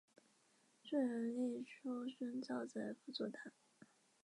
[0.81, 3.51] 竖牛立叔孙昭子来辅佐他。